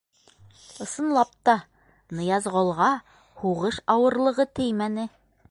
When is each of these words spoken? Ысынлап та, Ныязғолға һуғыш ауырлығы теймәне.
Ысынлап 0.85 1.35
та, 1.49 1.55
Ныязғолға 2.21 2.89
һуғыш 3.43 3.81
ауырлығы 3.97 4.49
теймәне. 4.63 5.09